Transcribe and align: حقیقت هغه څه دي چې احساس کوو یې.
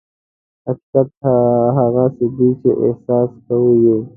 حقیقت 0.65 1.09
هغه 1.79 2.03
څه 2.15 2.25
دي 2.35 2.49
چې 2.61 2.69
احساس 2.85 3.29
کوو 3.47 3.71
یې. 3.83 3.97